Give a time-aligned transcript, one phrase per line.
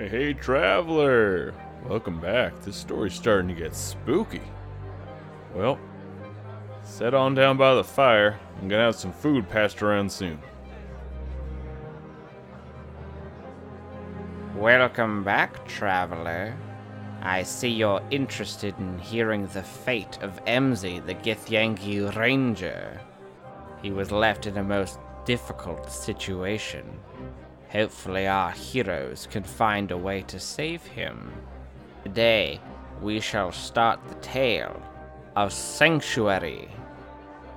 [0.00, 1.52] Hey, hey, traveler!
[1.86, 2.58] Welcome back.
[2.62, 4.40] This story's starting to get spooky.
[5.54, 5.78] Well,
[6.82, 8.40] sit on down by the fire.
[8.56, 10.38] I'm gonna have some food passed around soon.
[14.56, 16.56] Welcome back, traveler.
[17.20, 22.98] I see you're interested in hearing the fate of Emzy, the Githyanki Ranger.
[23.82, 26.86] He was left in a most difficult situation.
[27.72, 31.32] Hopefully, our heroes can find a way to save him.
[32.02, 32.60] Today,
[33.00, 34.82] we shall start the tale
[35.36, 36.68] of Sanctuary,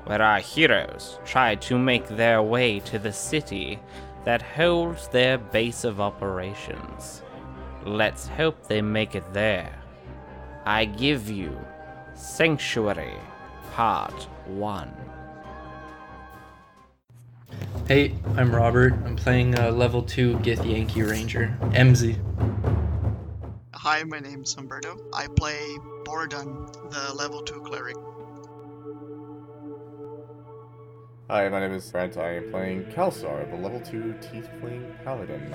[0.05, 3.79] where our heroes try to make their way to the city
[4.23, 7.23] that holds their base of operations.
[7.83, 9.73] Let's hope they make it there.
[10.65, 11.57] I give you
[12.13, 13.17] Sanctuary
[13.71, 15.12] Part 1.
[17.85, 18.93] Hey, I'm Robert.
[19.03, 22.15] I'm playing uh, level 2 Githyanki Ranger, MZ.
[23.73, 24.97] Hi, my name's Humberto.
[25.13, 25.59] I play
[26.05, 27.97] Bordun, the level 2 cleric.
[31.29, 32.15] Hi, my name is Brent.
[32.15, 35.53] I am playing Kalsar, the level 2 Tiefling Paladin.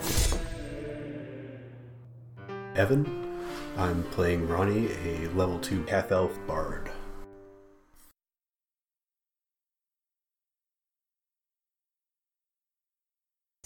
[2.77, 3.41] Evan.
[3.79, 6.91] I'm playing Ronnie, a level 2 half elf bard.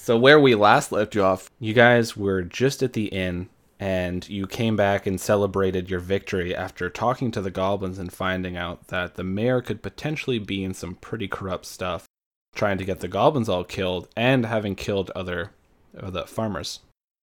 [0.03, 4.28] So where we last left you off, you guys were just at the inn and
[4.28, 8.89] you came back and celebrated your victory after talking to the goblins and finding out
[8.89, 12.06] that the mayor could potentially be in some pretty corrupt stuff,
[12.53, 15.53] trying to get the goblins all killed and having killed other
[15.97, 16.81] uh, the farmers.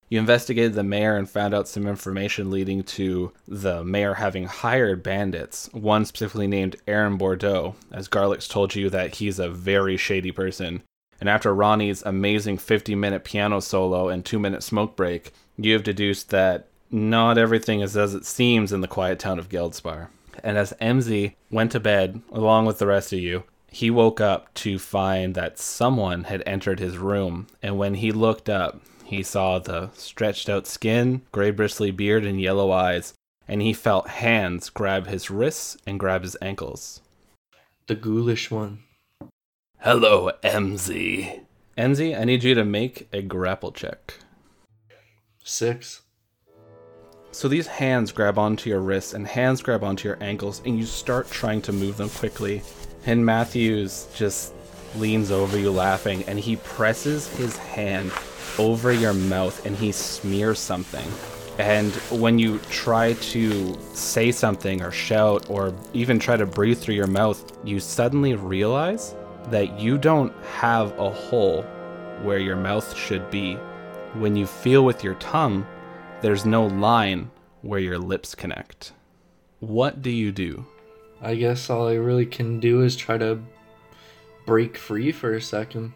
[0.08, 5.04] You investigated the mayor and found out some information leading to the mayor having hired
[5.04, 10.32] bandits, one specifically named Aaron Bordeaux, as Garlics told you that he's a very shady
[10.32, 10.82] person.
[11.20, 15.84] And after Ronnie's amazing 50 minute piano solo and 2 minute smoke break, you have
[15.84, 20.08] deduced that not everything is as it seems in the quiet town of Geldspar.
[20.44, 24.54] And as MZ went to bed, along with the rest of you, he woke up
[24.56, 27.48] to find that someone had entered his room.
[27.62, 32.40] And when he looked up, he saw the stretched out skin, gray bristly beard, and
[32.40, 33.14] yellow eyes.
[33.48, 37.02] And he felt hands grab his wrists and grab his ankles.
[37.88, 38.84] The ghoulish one.
[39.82, 41.40] Hello, MZ.
[41.78, 44.16] MZ, I need you to make a grapple check.
[45.42, 46.02] Six.
[47.32, 50.86] So these hands grab onto your wrists and hands grab onto your ankles, and you
[50.86, 52.62] start trying to move them quickly.
[53.06, 54.54] And Matthews just
[54.98, 58.12] leans over you laughing, and he presses his hand
[58.58, 61.08] over your mouth and he smears something.
[61.58, 66.96] And when you try to say something or shout or even try to breathe through
[66.96, 69.16] your mouth, you suddenly realize
[69.46, 71.64] that you don't have a hole
[72.22, 73.56] where your mouth should be.
[74.14, 75.66] When you feel with your tongue,
[76.22, 78.94] there's no line where your lips connect.
[79.60, 80.66] What do you do?
[81.22, 83.42] I guess all I really can do is try to
[84.46, 85.94] break free for a second.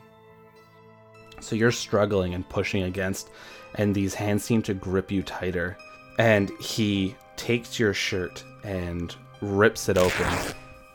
[1.39, 3.29] So you're struggling and pushing against,
[3.75, 5.77] and these hands seem to grip you tighter.
[6.19, 10.31] And he takes your shirt and rips it open.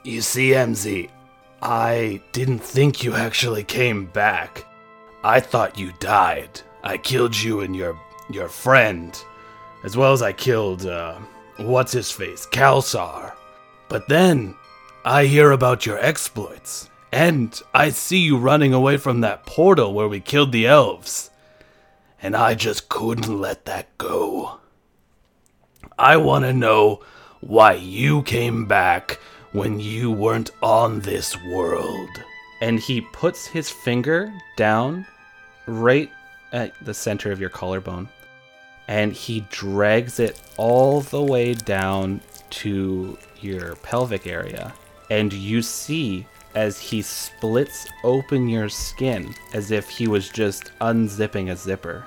[0.04, 1.10] You see, MZ,
[1.62, 4.64] I didn't think you actually came back.
[5.24, 6.60] I thought you died.
[6.84, 7.98] I killed you and your
[8.30, 9.18] your friend,
[9.84, 11.18] as well as I killed uh,
[11.56, 13.32] what's his face, Kalsar.
[13.88, 14.54] But then
[15.04, 20.08] I hear about your exploits, and I see you running away from that portal where
[20.08, 21.30] we killed the elves,
[22.22, 24.60] and I just couldn't let that go.
[25.98, 27.02] I want to know
[27.40, 29.18] why you came back
[29.52, 32.10] when you weren't on this world.
[32.60, 35.06] And he puts his finger down
[35.66, 36.10] right
[36.52, 38.08] at the center of your collarbone
[38.88, 42.20] and he drags it all the way down
[42.50, 44.74] to your pelvic area.
[45.10, 51.50] And you see as he splits open your skin as if he was just unzipping
[51.52, 52.06] a zipper.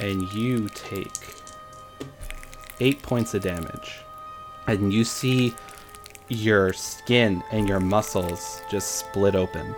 [0.00, 1.08] And you take
[2.80, 4.00] eight points of damage.
[4.66, 5.54] And you see
[6.32, 9.74] your skin and your muscles just split open.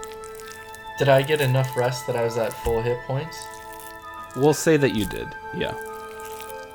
[0.98, 3.36] Did I get enough rest that I was at full hit points?
[4.36, 5.74] We'll say that you did, yeah.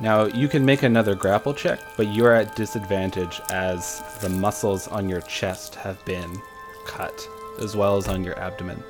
[0.01, 5.09] Now, you can make another grapple check, but you're at disadvantage as the muscles on
[5.09, 6.41] your chest have been
[6.85, 7.27] cut,
[7.59, 8.81] as well as on your abdomen.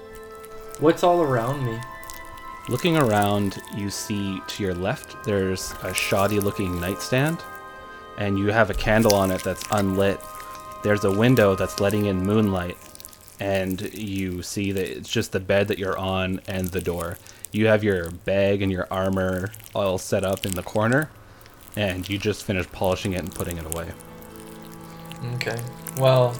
[0.80, 1.80] What's all around me?
[2.69, 7.39] Looking around, you see to your left there's a shoddy looking nightstand,
[8.19, 10.19] and you have a candle on it that's unlit.
[10.81, 12.78] There's a window that's letting in moonlight,
[13.40, 17.18] and you see that it's just the bed that you're on and the door.
[17.52, 21.10] You have your bag and your armor all set up in the corner,
[21.76, 23.92] and you just finished polishing it and putting it away.
[25.36, 25.60] Okay.
[25.98, 26.36] Well,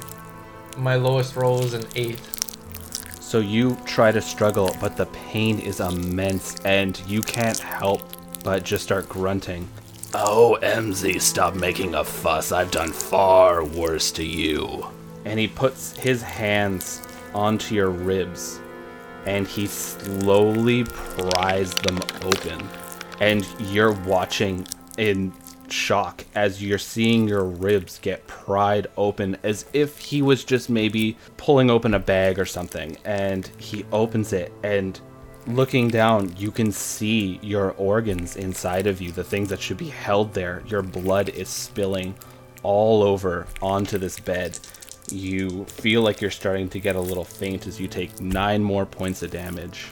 [0.78, 2.22] my lowest roll is an eight.
[3.20, 8.02] So you try to struggle, but the pain is immense, and you can't help
[8.44, 9.68] but just start grunting.
[10.16, 12.52] Oh, MZ, stop making a fuss.
[12.52, 14.88] I've done far worse to you.
[15.24, 18.60] And he puts his hands onto your ribs,
[19.28, 22.68] and he slowly pries them open.
[23.20, 24.68] And you're watching
[24.98, 25.32] in
[25.68, 31.18] shock as you're seeing your ribs get pried open as if he was just maybe
[31.38, 32.98] pulling open a bag or something.
[33.06, 35.00] And he opens it, and
[35.50, 39.90] looking down, you can see your organs inside of you, the things that should be
[39.90, 40.64] held there.
[40.68, 42.16] Your blood is spilling
[42.64, 44.60] all over onto this bed.
[45.12, 48.86] You feel like you're starting to get a little faint as you take nine more
[48.86, 49.88] points of damage.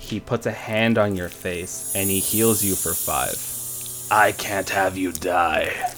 [0.00, 3.38] He puts a hand on your face and he heals you for five.
[4.10, 5.94] I can't have you die.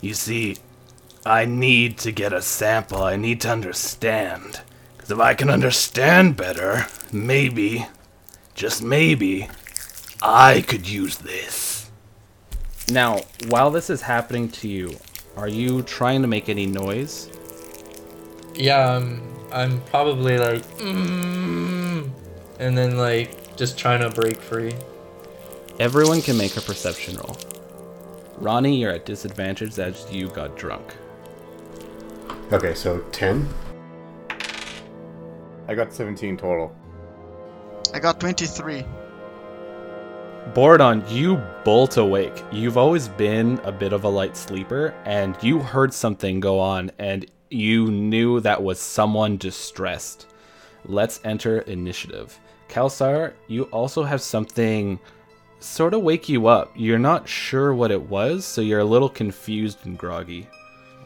[0.00, 0.58] You see,
[1.24, 3.02] I need to get a sample.
[3.02, 4.60] I need to understand.
[5.06, 7.86] Because if I can understand better, maybe,
[8.54, 9.48] just maybe,
[10.20, 11.88] I could use this.
[12.90, 14.96] Now, while this is happening to you,
[15.36, 17.30] are you trying to make any noise?
[18.56, 19.22] Yeah, I'm.
[19.52, 22.10] I'm probably like, mm,
[22.58, 24.74] and then like just trying to break free.
[25.78, 27.36] Everyone can make a perception roll.
[28.38, 30.96] Ronnie, you're at disadvantage as you got drunk.
[32.52, 33.48] Okay, so 10.
[35.68, 36.74] I got 17 total.
[37.92, 38.84] I got 23.
[40.54, 42.44] Bordon, you bolt awake.
[42.52, 46.92] You've always been a bit of a light sleeper, and you heard something go on,
[46.98, 50.28] and you knew that was someone distressed.
[50.84, 52.38] Let's enter initiative.
[52.68, 55.00] Kalsar, you also have something
[55.58, 56.72] sort of wake you up.
[56.76, 60.48] You're not sure what it was, so you're a little confused and groggy.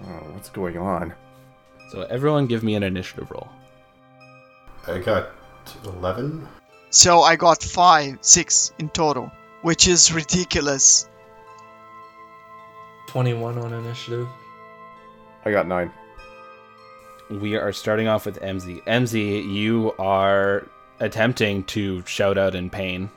[0.03, 1.15] Oh, what's going on?
[1.93, 3.49] So everyone give me an initiative roll.
[4.87, 5.31] I got
[5.85, 6.47] 11.
[6.91, 9.31] So I got 5, 6 in total,
[9.63, 11.09] which is ridiculous.
[13.09, 14.29] Twenty-one on initiative.
[15.45, 15.91] I got 9.
[17.31, 18.83] We are starting off with MZ.
[18.85, 20.67] MZ, you are
[20.99, 23.11] attempting to shout out in pain.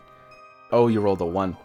[0.71, 1.57] Oh, you rolled a one.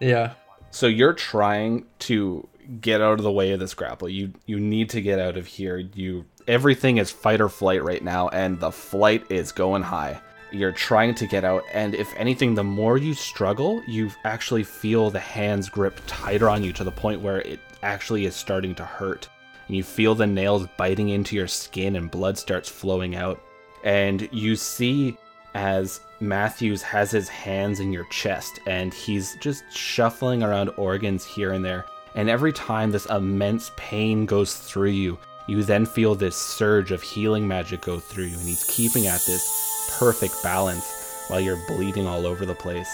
[0.00, 0.34] Yeah.
[0.70, 2.46] So you're trying to
[2.80, 4.08] get out of the way of this grapple.
[4.08, 5.78] You you need to get out of here.
[5.78, 10.20] You everything is fight or flight right now, and the flight is going high.
[10.52, 15.10] You're trying to get out, and if anything, the more you struggle, you actually feel
[15.10, 18.84] the hands grip tighter on you to the point where it actually is starting to
[18.84, 19.28] hurt.
[19.66, 23.40] And you feel the nails biting into your skin, and blood starts flowing out.
[23.82, 25.16] And you see
[25.54, 31.52] as Matthews has his hands in your chest and he's just shuffling around organs here
[31.52, 31.84] and there.
[32.16, 37.02] And every time this immense pain goes through you, you then feel this surge of
[37.02, 42.06] healing magic go through you, and he's keeping at this perfect balance while you're bleeding
[42.06, 42.92] all over the place.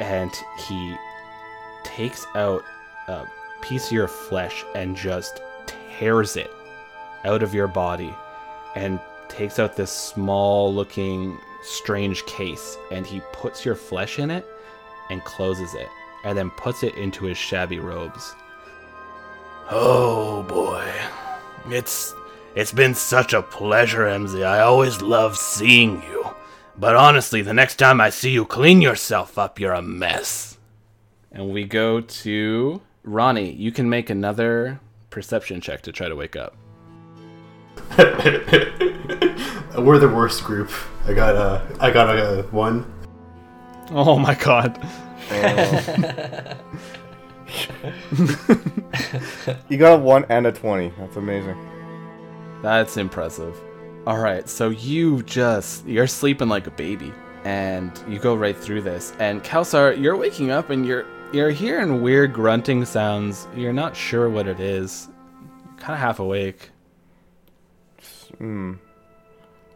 [0.00, 0.32] And
[0.66, 0.96] he
[1.84, 2.64] takes out
[3.08, 3.26] a
[3.60, 5.42] piece of your flesh and just
[5.98, 6.50] tears it
[7.24, 8.14] out of your body
[8.74, 14.46] and takes out this small looking strange case and he puts your flesh in it
[15.10, 15.88] and closes it
[16.24, 18.34] and then puts it into his shabby robes.
[19.70, 20.90] Oh boy.
[21.68, 22.14] It's
[22.54, 24.44] it's been such a pleasure, MZ.
[24.44, 26.26] I always love seeing you.
[26.76, 30.58] But honestly, the next time I see you clean yourself up, you're a mess.
[31.30, 33.52] And we go to Ronnie.
[33.52, 36.56] You can make another perception check to try to wake up.
[39.78, 40.70] We're the worst group.
[41.06, 42.90] I got a, I got a one.
[43.90, 44.78] Oh my god.
[45.32, 46.56] Oh.
[49.68, 50.92] You got a 1 and a 20.
[50.98, 51.56] That's amazing.
[52.62, 53.56] That's impressive.
[54.06, 57.12] All right, so you just you're sleeping like a baby,
[57.44, 59.12] and you go right through this.
[59.18, 63.46] And Kalsar, you're waking up and you're you're hearing weird grunting sounds.
[63.54, 65.08] You're not sure what it is.
[65.64, 66.70] You're kind of half awake.
[68.38, 68.74] Hmm.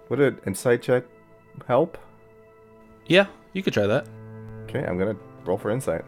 [0.08, 1.04] Would an insight check
[1.66, 1.98] help?
[3.06, 4.06] Yeah, you could try that.
[4.64, 6.04] Okay, I'm gonna roll for insight.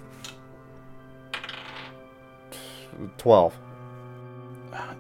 [3.19, 3.57] 12.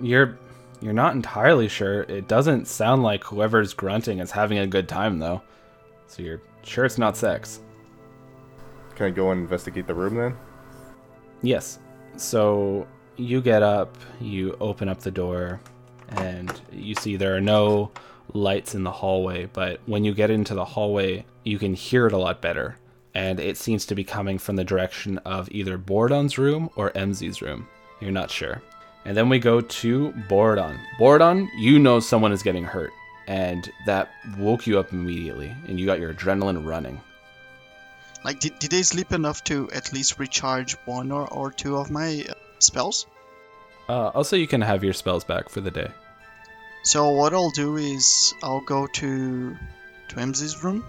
[0.00, 0.38] You're
[0.80, 2.02] you're not entirely sure.
[2.02, 5.42] It doesn't sound like whoever's grunting is having a good time though.
[6.06, 7.60] So you're sure it's not sex.
[8.94, 10.36] Can I go and investigate the room then?
[11.42, 11.78] Yes.
[12.16, 12.86] So
[13.16, 15.60] you get up, you open up the door,
[16.08, 17.90] and you see there are no
[18.32, 22.12] lights in the hallway, but when you get into the hallway, you can hear it
[22.12, 22.76] a lot better.
[23.14, 27.40] And it seems to be coming from the direction of either Bordon's room or Emzy's
[27.40, 27.66] room.
[28.00, 28.62] You're not sure.
[29.04, 30.78] And then we go to Bordon.
[30.98, 32.90] Bordon, you know someone is getting hurt,
[33.26, 37.00] and that woke you up immediately, and you got your adrenaline running.
[38.24, 41.90] Like, did, did they sleep enough to at least recharge one or, or two of
[41.90, 43.06] my uh, spells?
[43.88, 45.88] Uh, also, you can have your spells back for the day.
[46.82, 49.56] So what I'll do is I'll go to
[50.08, 50.84] to Emzy's room.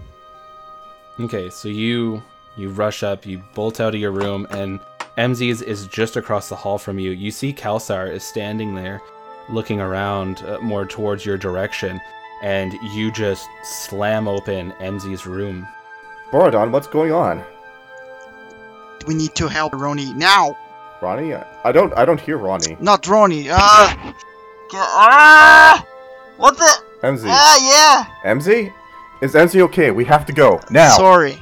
[1.18, 2.22] Okay, so you
[2.56, 4.78] you rush up, you bolt out of your room, and
[5.18, 7.10] Emzy's is just across the hall from you.
[7.10, 9.02] You see Kalsar is standing there,
[9.48, 12.00] looking around uh, more towards your direction,
[12.42, 15.66] and you just slam open Emzy's room.
[16.30, 17.42] Borodon, what's going on?
[19.08, 20.56] We need to help Ronnie now.
[21.02, 21.34] Ronnie?
[21.34, 22.76] I I don't I don't hear Ronnie.
[22.80, 23.48] Not Ronnie.
[23.50, 24.14] Ah.
[24.72, 25.86] Ah.
[26.36, 26.72] What the?
[27.02, 27.24] MZ.
[27.26, 28.72] Ah, MZ?
[29.20, 29.90] Is MZ okay?
[29.90, 30.60] We have to go.
[30.70, 30.96] Now.
[30.96, 31.40] Sorry.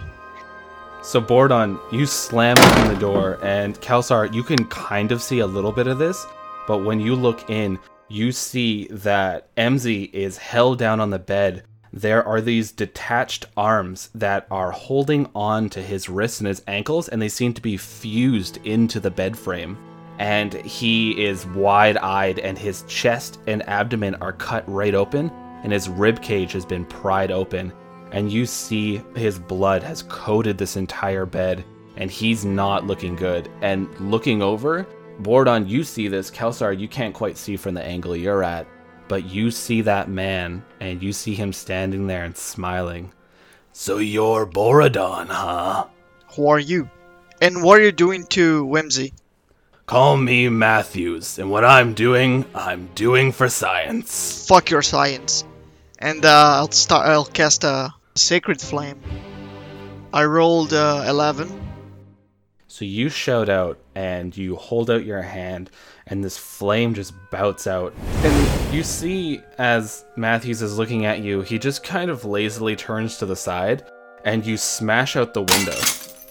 [1.07, 5.47] So Bordon, you slam open the door, and Kalsar, you can kind of see a
[5.47, 6.27] little bit of this,
[6.67, 11.63] but when you look in, you see that Emzy is held down on the bed.
[11.93, 17.09] There are these detached arms that are holding on to his wrists and his ankles,
[17.09, 19.79] and they seem to be fused into the bed frame.
[20.19, 25.31] And he is wide eyed, and his chest and abdomen are cut right open,
[25.63, 27.73] and his rib cage has been pried open
[28.13, 31.65] and you see his blood has coated this entire bed
[31.97, 34.87] and he's not looking good and looking over
[35.23, 38.67] bordon you see this kelsar you can't quite see from the angle you're at
[39.09, 43.13] but you see that man and you see him standing there and smiling
[43.73, 45.87] So you're Borodon, huh?
[46.35, 46.91] Who are you?
[47.43, 49.13] And what are you doing to Whimsy?
[49.87, 54.47] Call me Matthews, and what I'm doing, I'm doing for science.
[54.49, 55.45] Fuck your science.
[55.99, 57.07] And uh, I'll start.
[57.09, 59.01] I'll cast a sacred flame.
[60.13, 61.49] I rolled uh, eleven.
[62.69, 65.71] so you shout out and you hold out your hand
[66.07, 67.95] and this flame just bouts out
[68.25, 73.17] and you see as matthews is looking at you he just kind of lazily turns
[73.19, 73.83] to the side
[74.25, 75.79] and you smash out the window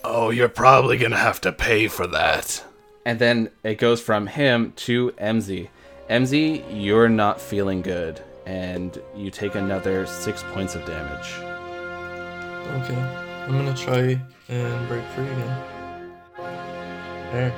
[0.07, 2.63] Oh, you're probably gonna have to pay for that.
[3.05, 5.67] And then it goes from him to MZ.
[6.11, 11.33] MZ, you're not feeling good, and you take another six points of damage.
[12.67, 12.95] Okay,
[13.47, 15.61] I'm gonna try and break free again.
[17.31, 17.53] There.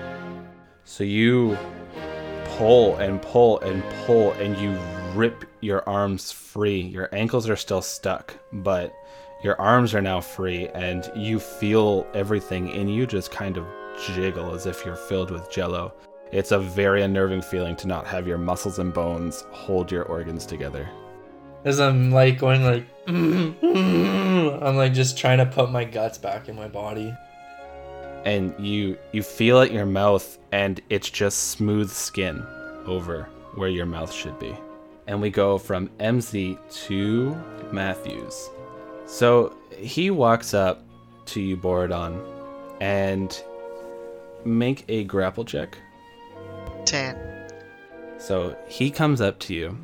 [0.83, 1.57] So you
[2.57, 4.77] pull and pull and pull, and you
[5.13, 6.81] rip your arms free.
[6.81, 8.93] Your ankles are still stuck, but
[9.43, 13.65] your arms are now free, and you feel everything in you just kind of
[14.13, 15.93] jiggle as if you're filled with jello.
[16.31, 20.45] It's a very unnerving feeling to not have your muscles and bones hold your organs
[20.45, 20.89] together.
[21.63, 26.55] As I'm like going like, I'm like just trying to put my guts back in
[26.55, 27.13] my body.
[28.25, 32.43] and you you feel at your mouth and it's just smooth skin
[32.85, 33.23] over
[33.55, 34.53] where your mouth should be
[35.07, 37.35] and we go from mz to
[37.71, 38.49] matthews
[39.05, 40.83] so he walks up
[41.25, 42.19] to you borodon
[42.81, 43.43] and
[44.45, 45.77] make a grapple check
[46.85, 47.15] Ten.
[48.17, 49.77] so he comes up to you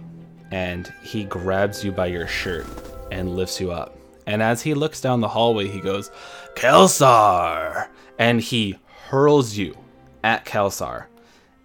[0.53, 2.67] and he grabs you by your shirt
[3.11, 3.97] and lifts you up.
[4.27, 6.11] And as he looks down the hallway, he goes,
[6.53, 7.87] Kelsar!
[8.19, 9.75] And he hurls you
[10.23, 11.05] at Kelsar.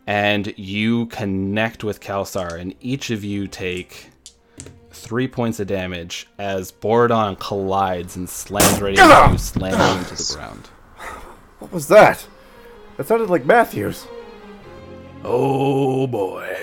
[0.07, 4.09] And you connect with Kelsar, and each of you take
[4.90, 10.35] three points of damage as Borodon collides and slams right into you, slamming into the
[10.35, 10.66] ground.
[11.59, 12.26] What was that?
[12.97, 14.07] That sounded like Matthews.
[15.25, 16.57] Oh boy.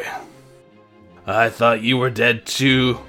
[1.27, 2.99] I thought you were dead too.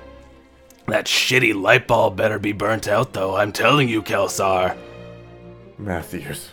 [0.87, 4.77] That shitty light bulb better be burnt out though, I'm telling you, Kelsar.
[5.79, 6.51] Matthews.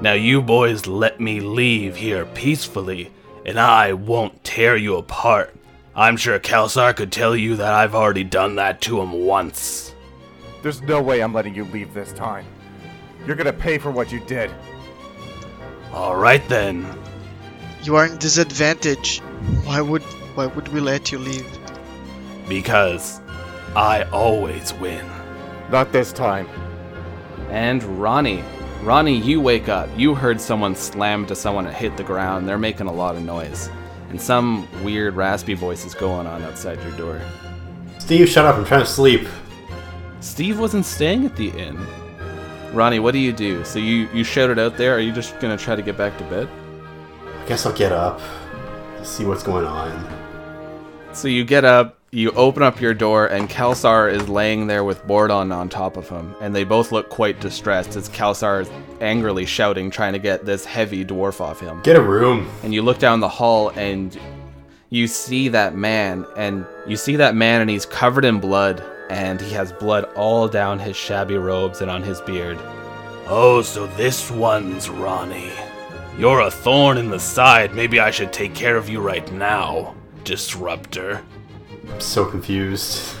[0.00, 3.12] Now you boys let me leave here peacefully,
[3.46, 5.54] and I won't tear you apart.
[5.94, 9.94] I'm sure Kelsar could tell you that I've already done that to him once.
[10.62, 12.46] There's no way I'm letting you leave this time.
[13.26, 14.50] You're gonna pay for what you did.
[15.92, 16.84] Alright then.
[17.84, 19.20] You are in disadvantage.
[19.64, 20.02] Why would
[20.34, 21.46] why would we let you leave?
[22.48, 23.20] Because
[23.76, 25.04] I always win.
[25.70, 26.48] Not this time.
[27.50, 28.42] And Ronnie.
[28.82, 29.88] Ronnie, you wake up.
[29.96, 32.48] You heard someone slam to someone and hit the ground.
[32.48, 33.70] They're making a lot of noise.
[34.10, 37.20] And some weird raspy voice is going on outside your door.
[37.98, 38.56] Steve, shut up.
[38.56, 39.26] I'm trying to sleep.
[40.20, 41.78] Steve wasn't staying at the inn.
[42.72, 43.64] Ronnie, what do you do?
[43.64, 44.96] So you, you shouted out there.
[44.96, 46.48] Are you just going to try to get back to bed?
[47.42, 48.20] I guess I'll get up,
[49.02, 50.23] see what's going on.
[51.14, 55.06] So you get up, you open up your door, and Kelsar is laying there with
[55.06, 59.46] Bordon on top of him, and they both look quite distressed as Kelsar is angrily
[59.46, 61.80] shouting, trying to get this heavy dwarf off him.
[61.82, 62.50] Get a room.
[62.62, 64.18] And you look down the hall, and
[64.90, 69.40] you see that man, and you see that man, and he's covered in blood, and
[69.40, 72.58] he has blood all down his shabby robes and on his beard.
[73.28, 75.52] Oh, so this one's Ronnie.
[76.18, 77.74] You're a thorn in the side.
[77.74, 79.94] Maybe I should take care of you right now,
[80.24, 81.22] Disruptor.
[81.88, 83.14] I'm so confused.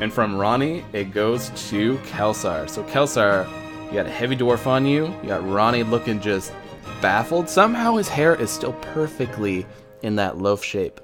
[0.00, 2.68] And from Ronnie, it goes to Kelsar.
[2.68, 3.48] So Kelsar,
[3.86, 5.06] you got a heavy dwarf on you.
[5.22, 6.52] You got Ronnie looking just
[7.00, 7.48] baffled.
[7.48, 9.66] Somehow his hair is still perfectly
[10.02, 11.00] in that loaf shape.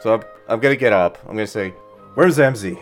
[0.00, 1.18] So I'm, I'm gonna get up.
[1.22, 1.70] I'm gonna say,
[2.14, 2.78] "Where's MZ?"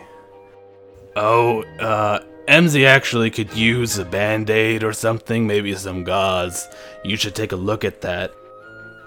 [1.15, 6.67] Oh, uh, MZ actually could use a band aid or something, maybe some gauze.
[7.03, 8.31] You should take a look at that.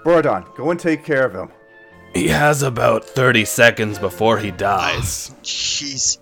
[0.03, 1.49] Borodon, go and take care of him.
[2.13, 5.33] He has about 30 seconds before he dies.
[5.43, 6.17] Jeez.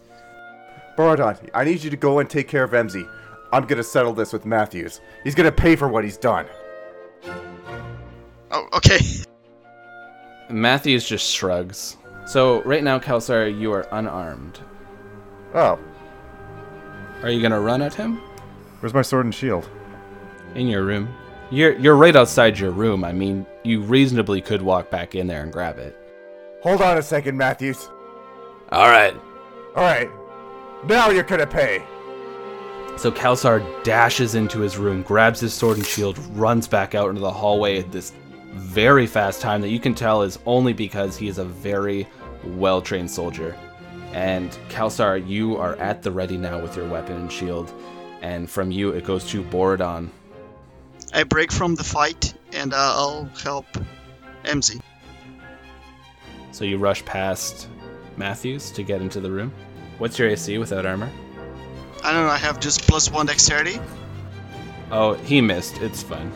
[0.98, 3.08] Borodon, I need you to go and take care of Emzy.
[3.54, 5.00] I'm gonna settle this with Matthews.
[5.24, 6.46] He's gonna pay for what he's done.
[8.52, 9.00] Oh, okay.
[10.50, 11.98] Matthews just shrugs.
[12.26, 14.60] So right now, Kelsar, you are unarmed.
[15.54, 15.80] Oh,
[17.24, 18.18] Are you gonna run at him?
[18.80, 19.70] where's my sword and shield?
[20.56, 21.08] In your room.
[21.50, 23.04] You're you're right outside your room.
[23.04, 25.98] I mean, you reasonably could walk back in there and grab it.
[26.62, 27.90] Hold on a second, Matthews.
[28.72, 29.16] Alright.
[29.76, 30.10] Alright.
[30.86, 31.84] Now you're gonna pay.
[32.98, 37.22] So Kalsar dashes into his room, grabs his sword and shield, runs back out into
[37.22, 38.12] the hallway at this
[38.54, 42.08] very fast time that you can tell is only because he is a very
[42.44, 43.56] well trained soldier.
[44.14, 47.72] And Kalsar, you are at the ready now with your weapon and shield.
[48.22, 50.10] And from you, it goes to Borodon.
[51.14, 53.66] I break from the fight and uh, I'll help
[54.44, 54.82] MZ.
[56.52, 57.68] So you rush past
[58.18, 59.54] Matthews to get into the room.
[59.98, 61.10] What's your AC without armor?
[62.04, 63.80] I don't know, I have just plus one dexterity.
[64.92, 65.78] Oh, he missed.
[65.82, 66.32] It's fine.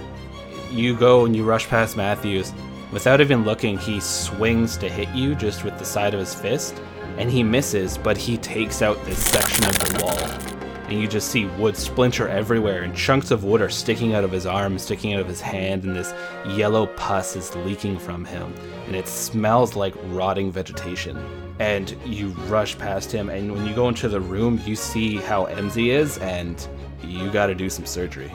[0.71, 2.53] You go and you rush past Matthews.
[2.91, 6.81] Without even looking, he swings to hit you just with the side of his fist,
[7.17, 10.60] and he misses, but he takes out this section of the wall.
[10.91, 14.31] And you just see wood splinter everywhere, and chunks of wood are sticking out of
[14.33, 16.13] his arm, sticking out of his hand, and this
[16.45, 18.53] yellow pus is leaking from him.
[18.87, 21.17] And it smells like rotting vegetation.
[21.59, 25.45] And you rush past him, and when you go into the room, you see how
[25.45, 26.67] MZ is, and
[27.01, 28.29] you gotta do some surgery.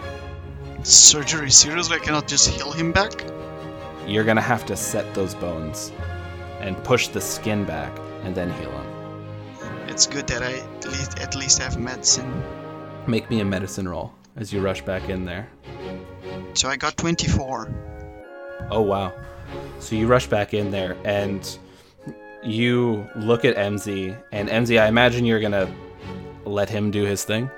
[0.83, 1.97] Surgery, seriously?
[1.97, 3.23] I cannot just heal him back?
[4.07, 5.92] you're gonna have to set those bones
[6.61, 7.92] and push the skin back
[8.23, 8.95] and then heal him.
[9.96, 12.42] It's good that I at least, at least have medicine.
[13.06, 15.48] Make me a medicine roll as you rush back in there.
[16.52, 17.74] So I got 24.
[18.70, 19.14] Oh wow.
[19.78, 21.59] So you rush back in there and
[22.44, 25.74] you look at MZ and MZ I imagine you're gonna
[26.44, 27.50] let him do his thing.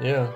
[0.00, 0.32] Yeah.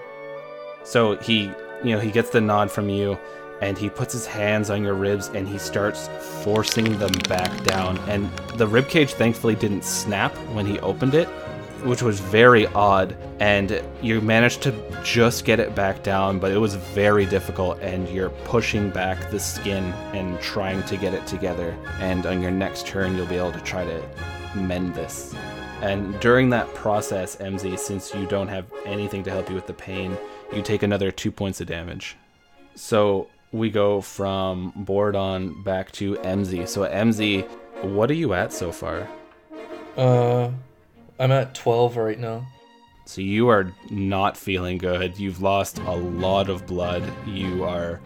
[0.85, 1.51] So he
[1.83, 3.19] you know, he gets the nod from you
[3.61, 6.09] and he puts his hands on your ribs and he starts
[6.45, 7.99] forcing them back down.
[8.09, 11.29] And the rib cage thankfully didn't snap when he opened it,
[11.85, 13.17] which was very odd.
[13.41, 17.81] And you managed to just get it back down, but it was very difficult.
[17.81, 21.77] And you're pushing back the skin and trying to get it together.
[22.01, 24.03] And on your next turn, you'll be able to try to
[24.55, 25.35] mend this.
[25.81, 29.75] And during that process, MZ, since you don't have anything to help you with the
[29.75, 30.17] pain,
[30.53, 32.17] you take another two points of damage.
[32.75, 36.69] So we go from Bordon back to MZ.
[36.69, 37.49] So MZ,
[37.83, 39.09] what are you at so far?
[39.97, 40.51] Uh,
[41.19, 42.47] I'm at 12 right now.
[43.05, 45.19] So you are not feeling good.
[45.19, 47.03] You've lost a lot of blood.
[47.27, 48.01] You are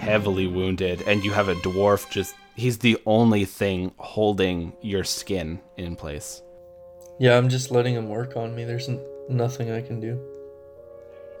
[0.00, 2.34] heavily wounded, and you have a dwarf just.
[2.56, 6.42] He's the only thing holding your skin in place.
[7.18, 8.64] Yeah, I'm just letting him work on me.
[8.64, 10.20] There's n- nothing I can do.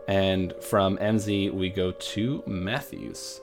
[0.06, 3.40] And from MZ, we go to Matthews.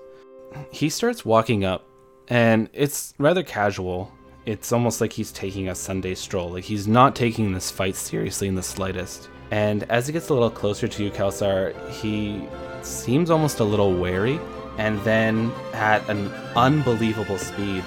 [0.72, 1.86] He starts walking up,
[2.30, 4.12] and it's rather casual.
[4.47, 6.51] It's almost like he's taking a Sunday stroll.
[6.51, 9.27] Like he's not taking this fight seriously in the slightest.
[9.51, 12.47] And as he gets a little closer to you, Kelsar, he
[12.81, 14.39] seems almost a little wary.
[14.77, 17.83] And then, at an unbelievable speed,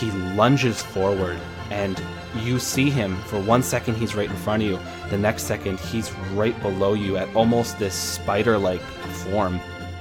[0.00, 1.38] he lunges forward
[1.70, 2.02] and
[2.42, 4.78] you see him for one second he's right in front of you
[5.08, 9.58] the next second he's right below you at almost this spider-like form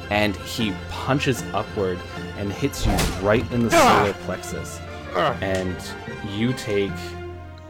[0.09, 1.99] and he punches upward
[2.37, 4.17] and hits you right in the solar ah!
[4.25, 4.79] plexus
[5.15, 5.75] and
[6.31, 6.91] you take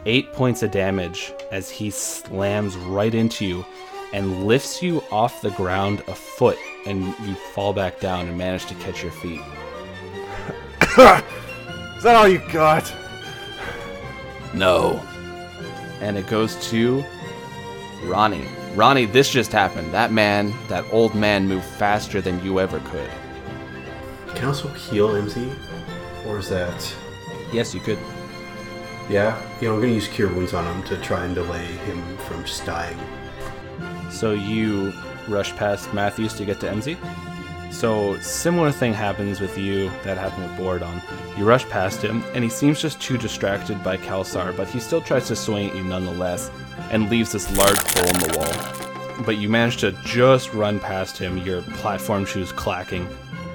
[0.06, 3.64] eight points of damage as he slams right into you
[4.12, 8.66] and lifts you off the ground a foot and you fall back down and manage
[8.66, 9.40] to catch your feet
[11.96, 12.92] Is that all you got?
[14.52, 15.02] No.
[16.00, 17.02] and it goes to
[18.04, 18.46] Ronnie.
[18.74, 19.92] Ronnie, this just happened.
[19.92, 23.10] That man, that old man, moved faster than you ever could.
[24.34, 25.56] Can I also heal MZ?
[26.26, 26.94] Or is that.
[27.54, 27.98] Yes, you could.
[29.08, 29.40] Yeah?
[29.60, 32.42] You know, I'm gonna use Cure Wounds on him to try and delay him from
[32.42, 32.98] just dying.
[34.10, 34.92] So you
[35.28, 36.96] rush past Matthews to get to MZ.
[37.72, 41.00] So similar thing happens with you that happened with Borodon.
[41.38, 45.00] You rush past him, and he seems just too distracted by Kalsar, but he still
[45.00, 46.50] tries to swing at you nonetheless,
[46.90, 49.24] and leaves this large hole in the wall.
[49.24, 53.08] But you manage to just run past him, your platform shoes clacking,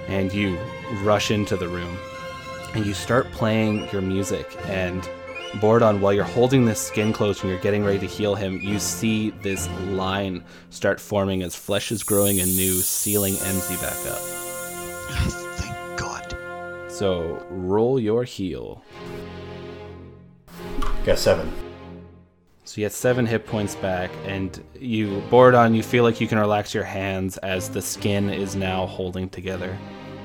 [0.07, 0.57] and you
[1.03, 1.97] rush into the room.
[2.73, 5.07] And you start playing your music, and
[5.53, 8.77] Bordon, while you're holding this skin close and you're getting ready to heal him, you
[8.77, 14.19] see this line start forming as flesh is growing anew, sealing MZ back up.
[15.57, 16.35] Thank God.
[16.91, 18.83] So roll your heal.
[21.03, 21.51] Got seven.
[22.65, 26.37] So you get seven hit points back, and you Bordon, you feel like you can
[26.37, 29.75] relax your hands as the skin is now holding together.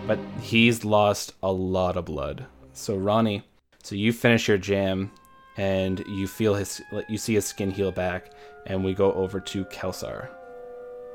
[0.06, 2.46] But he's lost a lot of blood.
[2.72, 3.42] So Ronnie,
[3.82, 5.10] so you finish your jam,
[5.56, 8.30] and you feel his, you see his skin heal back,
[8.66, 10.28] and we go over to Kelsar.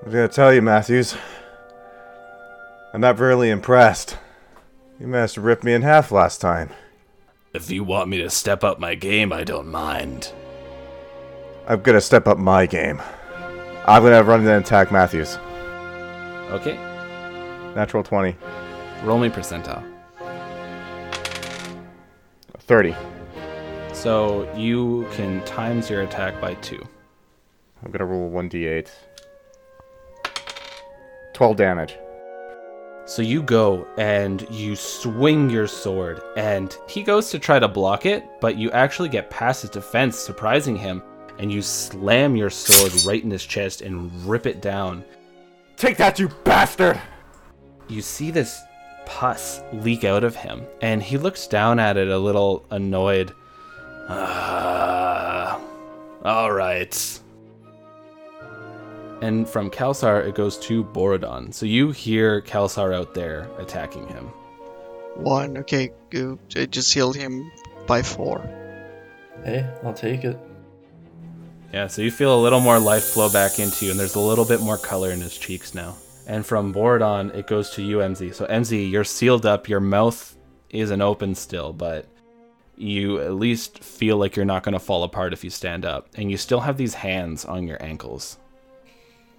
[0.04, 1.16] I'm gonna tell you, Matthews.
[2.94, 4.18] I'm not really impressed.
[5.00, 6.70] You managed to rip me in half last time.
[7.54, 10.32] If you want me to step up my game, I don't mind.
[11.68, 13.02] I'm gonna step up my game.
[13.86, 15.38] I'm gonna run and attack Matthews.
[16.52, 16.78] Okay,
[17.76, 18.36] Natural 20.
[19.04, 19.84] Roll me percentile.
[22.58, 22.96] 30.
[23.94, 26.82] So you can times your attack by two.
[27.84, 28.90] I'm gonna roll 1d8.
[31.34, 31.98] 12 damage.
[33.06, 38.06] So you go and you swing your sword, and he goes to try to block
[38.06, 41.02] it, but you actually get past his defense, surprising him,
[41.40, 45.04] and you slam your sword right in his chest and rip it down.
[45.76, 47.02] Take that, you bastard!
[47.88, 48.62] You see this
[49.10, 53.34] pus leak out of him, and he looks down at it a little annoyed.
[54.08, 55.60] Ah.
[56.24, 57.20] all right.
[59.22, 61.54] And from Kalsar, it goes to Borodon.
[61.54, 64.26] So you hear Kalsar out there attacking him.
[65.16, 65.58] One.
[65.58, 66.38] Okay, good.
[66.56, 67.52] I just healed him
[67.88, 68.48] by four.
[69.44, 70.38] Hey, I'll take it.
[71.74, 74.20] Yeah, so you feel a little more life flow back into you, and there's a
[74.20, 75.96] little bit more color in his cheeks now.
[76.30, 78.36] And from Borodon, it goes to you, MZ.
[78.36, 79.68] So, MZ, you're sealed up.
[79.68, 80.38] Your mouth
[80.70, 82.06] isn't open still, but
[82.78, 86.08] you at least feel like you're not going to fall apart if you stand up.
[86.14, 88.38] And you still have these hands on your ankles.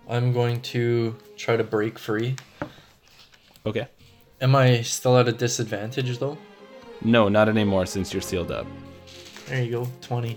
[0.08, 2.34] I'm going to try to break free.
[3.64, 3.86] Okay.
[4.40, 6.36] Am I still at a disadvantage though?
[7.02, 8.66] No, not anymore since you're sealed up.
[9.46, 10.36] There you go, 20.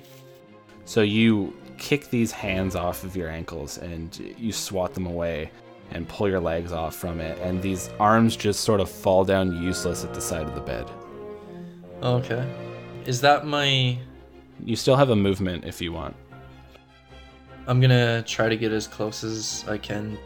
[0.86, 5.50] So you kick these hands off of your ankles and you swat them away
[5.94, 9.62] and pull your legs off from it, and these arms just sort of fall down
[9.62, 10.90] useless at the side of the bed.
[12.02, 12.46] Okay.
[13.06, 13.98] Is that my.
[14.64, 16.16] You still have a movement if you want.
[17.68, 20.18] I'm gonna try to get as close as I can.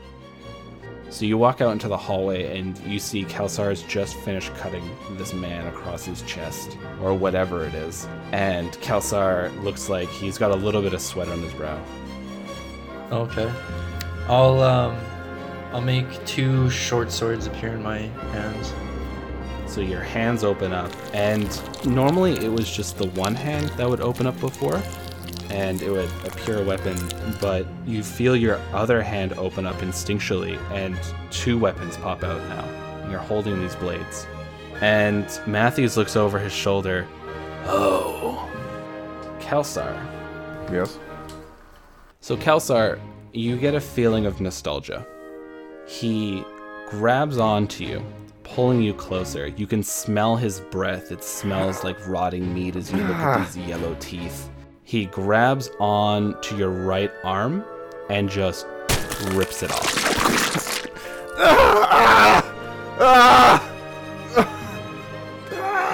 [1.10, 4.84] So you walk out into the hallway and you see Kelsar has just finished cutting
[5.12, 8.08] this man across his chest, or whatever it is.
[8.32, 11.82] And Kelsar looks like he's got a little bit of sweat on his brow.
[13.12, 13.52] Okay.
[14.28, 14.98] I'll, um.
[15.78, 18.74] I'll make two short swords appear in my hands.
[19.68, 21.48] So your hands open up, and
[21.86, 24.82] normally it was just the one hand that would open up before,
[25.52, 26.98] and it would appear a weapon,
[27.40, 30.98] but you feel your other hand open up instinctually, and
[31.30, 32.64] two weapons pop out now.
[33.04, 34.26] And you're holding these blades.
[34.82, 37.06] And Matthews looks over his shoulder.
[37.66, 38.50] Oh.
[39.40, 39.94] Kelsar.
[40.72, 40.98] Yes.
[42.20, 43.00] So, Kelsar,
[43.32, 45.06] you get a feeling of nostalgia.
[45.88, 46.44] He
[46.90, 48.06] grabs onto you,
[48.44, 49.48] pulling you closer.
[49.48, 51.12] You can smell his breath.
[51.12, 53.44] It smells like rotting meat as you look at ah.
[53.44, 54.50] these yellow teeth.
[54.84, 57.64] He grabs on to your right arm
[58.10, 58.68] and just
[59.32, 60.08] rips it off.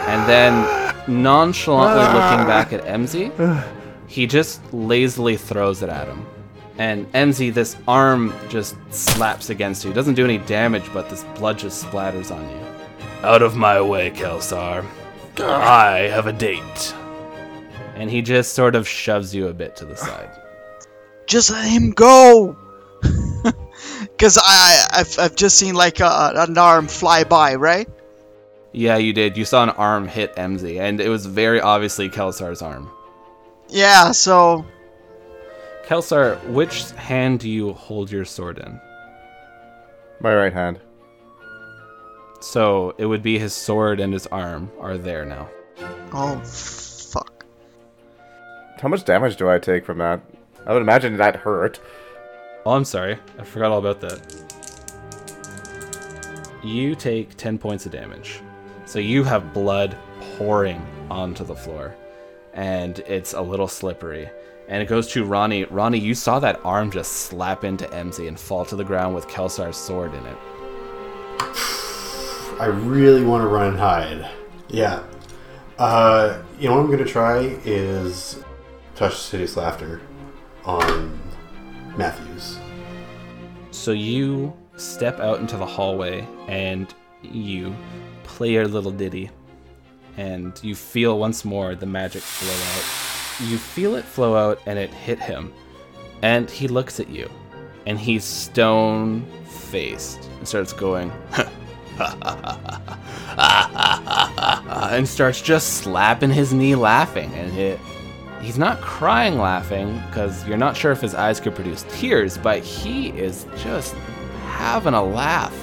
[0.07, 3.31] And then, nonchalantly looking back at Emzy,
[4.07, 6.25] he just lazily throws it at him.
[6.77, 9.93] And MZ, this arm just slaps against you.
[9.93, 12.65] Doesn't do any damage, but this blood just splatters on you.
[13.21, 14.85] Out of my way, Kelsar.
[15.39, 16.93] I have a date.
[17.95, 20.29] And he just sort of shoves you a bit to the side.
[21.25, 22.57] Just let him go.
[24.17, 27.89] Cause I I've, I've just seen like a, an arm fly by, right?
[28.73, 29.37] Yeah, you did.
[29.37, 32.89] You saw an arm hit MZ, and it was very obviously Kelsar's arm.
[33.69, 34.65] Yeah, so
[35.85, 38.79] Kelsar, which hand do you hold your sword in?
[40.21, 40.79] My right hand.
[42.39, 45.49] So it would be his sword and his arm are there now.
[46.13, 47.45] oh fuck.
[48.79, 50.21] How much damage do I take from that?
[50.65, 51.79] I would imagine that hurt.
[52.65, 53.19] Oh, I'm sorry.
[53.37, 54.21] I forgot all about that.
[56.63, 58.39] You take 10 points of damage.
[58.85, 59.97] So you have blood
[60.37, 61.93] pouring onto the floor.
[62.53, 64.29] And it's a little slippery.
[64.67, 65.65] And it goes to Ronnie.
[65.65, 69.27] Ronnie, you saw that arm just slap into Emzy and fall to the ground with
[69.27, 70.37] Kelsar's sword in it.
[72.59, 74.29] I really want to run and hide.
[74.69, 75.03] Yeah.
[75.77, 78.43] Uh, you know what I'm gonna try is
[78.95, 80.01] Tasha's Hideous Laughter
[80.63, 81.19] on
[81.97, 82.57] Matthews.
[83.71, 87.75] So you step out into the hallway and you
[88.23, 89.29] play your little ditty.
[90.15, 93.02] And you feel once more the magic flow out.
[93.39, 95.53] You feel it flow out and it hit him.
[96.21, 97.29] And he looks at you.
[97.85, 101.11] And he's stone faced and starts going,
[104.87, 107.33] and starts just slapping his knee laughing.
[107.33, 107.79] And it,
[108.41, 112.63] he's not crying laughing because you're not sure if his eyes could produce tears, but
[112.63, 113.95] he is just
[114.45, 115.53] having a laugh.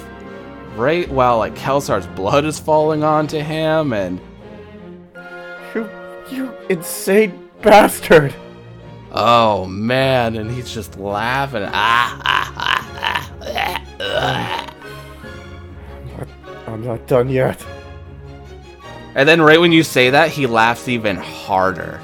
[0.75, 4.21] Right while like Kelsar's blood is falling onto him and
[5.73, 5.89] You,
[6.29, 8.33] you insane bastard!
[9.11, 11.63] oh man, and he's just laughing.
[11.65, 14.67] Ah, ah, ah, ah, ah.
[16.67, 17.63] I'm not done yet.
[19.13, 21.99] And then right when you say that, he laughs even harder.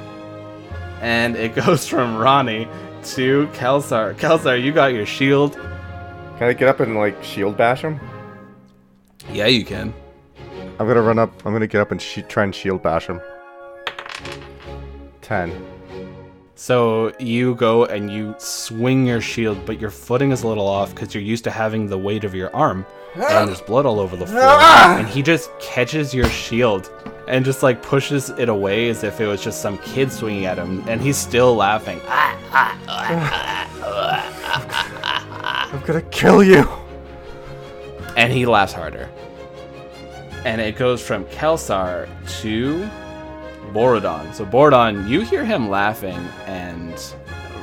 [1.00, 2.68] and it goes from Ronnie
[3.04, 4.14] to Kelsar.
[4.16, 5.54] Kelsar, you got your shield.
[6.36, 7.98] Can I get up and like shield bash him?
[9.32, 9.94] Yeah, you can.
[10.78, 11.32] I'm gonna run up.
[11.46, 13.20] I'm gonna get up and shi try and shield bash him.
[15.30, 15.64] Ten.
[16.56, 20.92] So you go and you swing your shield, but your footing is a little off
[20.92, 22.84] because you're used to having the weight of your arm.
[23.14, 23.46] And ah!
[23.46, 24.42] there's blood all over the floor.
[24.42, 24.98] Ah!
[24.98, 26.92] And he just catches your shield
[27.28, 30.58] and just like pushes it away as if it was just some kid swinging at
[30.58, 30.82] him.
[30.88, 32.00] And he's still laughing.
[32.08, 32.36] I'm
[35.86, 36.68] gonna kill you.
[38.16, 39.08] And he laughs harder.
[40.44, 42.08] And it goes from Kelsar
[42.40, 42.90] to
[43.72, 44.34] Borodon.
[44.34, 46.94] So Borodon, you hear him laughing, and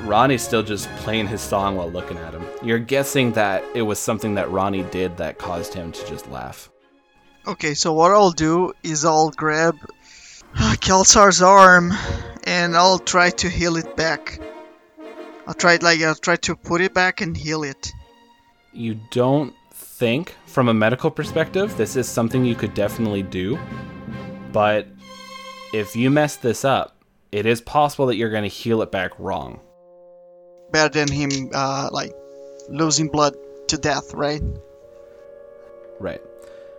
[0.04, 2.46] Ronnie's still just playing his song while looking at him.
[2.64, 6.70] You're guessing that it was something that Ronnie did that caused him to just laugh.
[7.46, 9.78] Okay, so what I'll do is I'll grab
[10.58, 11.94] uh, Kelsar's arm
[12.44, 14.40] and I'll try to heal it back.
[15.46, 17.92] I'll try like I'll try to put it back and heal it.
[18.74, 23.58] You don't think, from a medical perspective, this is something you could definitely do,
[24.52, 24.88] but
[25.74, 26.98] if you mess this up,
[27.32, 29.60] it is possible that you're going to heal it back wrong.
[30.72, 32.14] Better than him uh, like
[32.70, 33.36] losing blood
[33.68, 34.42] to death, right?
[36.00, 36.22] Right.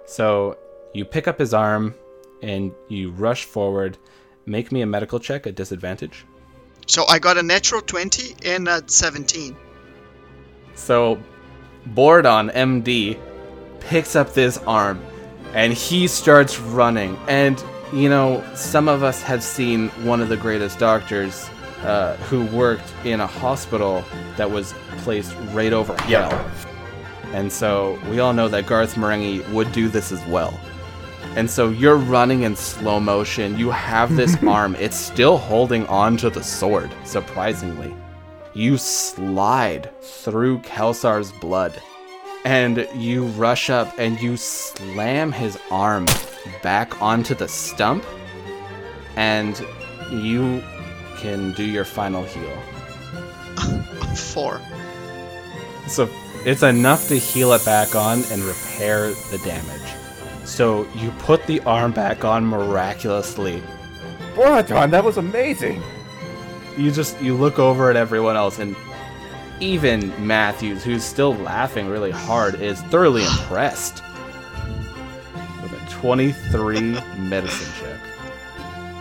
[0.07, 0.59] So
[0.95, 1.95] you pick up his arm
[2.43, 3.99] and you rush forward.
[4.47, 6.25] Make me a medical check at disadvantage.
[6.87, 9.55] So I got a natural 20 and a 17.
[10.75, 11.21] So
[11.89, 13.19] Bordon MD
[13.81, 15.03] picks up this arm
[15.53, 17.19] and he starts running.
[17.29, 21.49] And you know, some of us have seen one of the greatest doctors
[21.83, 24.05] uh, who worked in a hospital
[24.37, 26.51] that was placed right over hell.
[27.33, 30.59] And so we all know that Garth Marenghi would do this as well.
[31.37, 33.59] And so you're running in slow motion.
[33.59, 34.75] You have this arm.
[34.77, 37.95] It's still holding on to the sword, surprisingly.
[38.55, 41.81] You slide through Kelsar's blood.
[42.45, 46.07] And you rush up and you slam his arm
[46.63, 48.05] back onto the stump.
[49.17, 49.59] And
[50.11, 50.63] you
[51.17, 52.57] can do your final heal.
[54.15, 54.61] Four.
[55.89, 56.09] So
[56.45, 59.95] it's enough to heal it back on and repair the damage.
[60.45, 63.63] So you put the arm back on miraculously.
[64.35, 65.83] Borodon, that was amazing.
[66.77, 68.77] You just you look over at everyone else and
[69.61, 74.03] even Matthews, who's still laughing really hard, is thoroughly impressed.
[76.03, 76.81] With a 23
[77.19, 78.01] medicine check.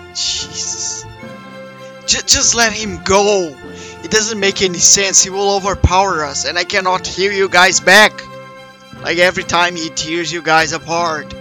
[0.09, 1.05] Jesus.
[2.05, 3.55] J- just let him go.
[4.03, 5.23] It doesn't make any sense.
[5.23, 8.21] He will overpower us, and I cannot heal you guys back.
[9.01, 11.33] Like every time he tears you guys apart.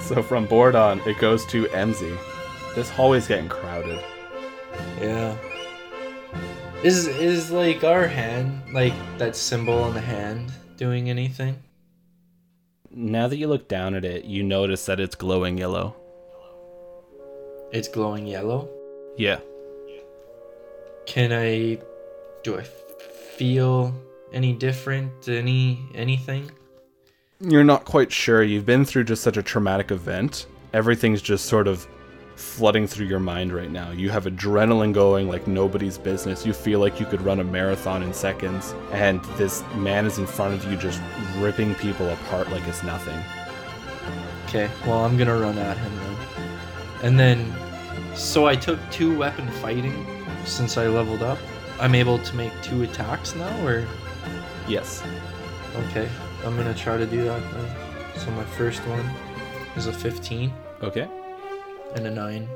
[0.00, 2.16] So from Bordon, it goes to Emzy.
[2.74, 4.02] This hallway's getting crowded.
[5.00, 5.36] Yeah.
[6.82, 11.56] Is is like our hand, like that symbol on the hand, doing anything?
[12.98, 15.94] Now that you look down at it, you notice that it's glowing yellow.
[17.70, 18.70] It's glowing yellow.
[19.18, 19.40] Yeah.
[21.04, 21.78] Can I
[22.42, 23.94] do I feel
[24.32, 25.28] any different?
[25.28, 26.50] Any anything?
[27.38, 28.42] You're not quite sure.
[28.42, 30.46] You've been through just such a traumatic event.
[30.72, 31.86] Everything's just sort of
[32.36, 33.90] flooding through your mind right now.
[33.90, 36.46] You have adrenaline going like nobody's business.
[36.46, 40.26] You feel like you could run a marathon in seconds, and this man is in
[40.26, 41.00] front of you just
[41.38, 43.18] ripping people apart like it's nothing.
[44.46, 46.16] Okay, well I'm gonna run at him then.
[47.02, 47.54] And then
[48.14, 50.06] so I took two weapon fighting
[50.44, 51.38] since I leveled up.
[51.80, 53.86] I'm able to make two attacks now or
[54.68, 55.02] Yes.
[55.76, 56.08] okay.
[56.44, 57.76] I'm gonna try to do that then.
[58.18, 59.10] So my first one
[59.76, 61.08] is a 15 Okay.
[61.96, 62.48] And a 9.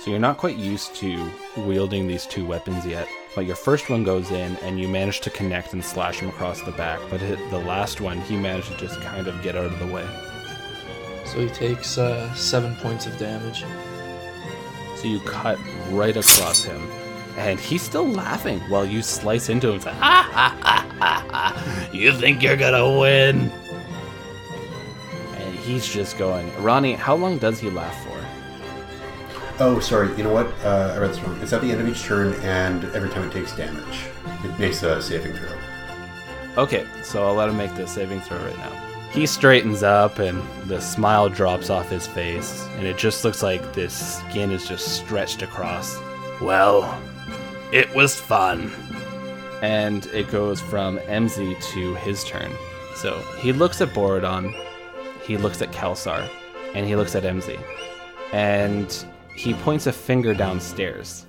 [0.00, 3.06] So you're not quite used to wielding these two weapons yet.
[3.34, 6.60] But your first one goes in and you manage to connect and slash him across
[6.62, 7.00] the back.
[7.10, 10.06] But the last one, he managed to just kind of get out of the way.
[11.24, 13.64] So he takes uh, 7 points of damage.
[14.96, 15.58] So you cut
[15.90, 16.80] right across him.
[17.38, 19.76] And he's still laughing while you slice into him.
[19.76, 23.50] It's like, "Ah!" You think you're gonna win?
[25.36, 26.52] And he's just going.
[26.62, 28.11] Ronnie, how long does he laugh for?
[29.58, 30.14] Oh, sorry.
[30.16, 30.46] You know what?
[30.64, 31.38] Uh, I read this wrong.
[31.40, 34.06] It's at the end of each turn, and every time it takes damage,
[34.44, 36.62] it makes a saving throw.
[36.62, 38.70] Okay, so I'll let him make the saving throw right now.
[39.10, 43.72] He straightens up and the smile drops off his face, and it just looks like
[43.74, 45.98] this skin is just stretched across.
[46.40, 46.98] Well,
[47.72, 48.72] it was fun.
[49.62, 52.52] And it goes from MZ to his turn.
[52.94, 54.54] So he looks at Borodon,
[55.22, 56.28] he looks at Kelsar,
[56.74, 57.62] and he looks at MZ.
[58.32, 61.26] And he points a finger downstairs.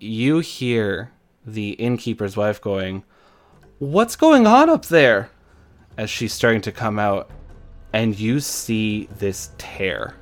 [0.00, 1.12] You hear
[1.44, 3.04] the innkeeper's wife going,
[3.78, 5.30] What's going on up there?
[5.96, 7.30] As she's starting to come out,
[7.92, 10.14] and you see this tear.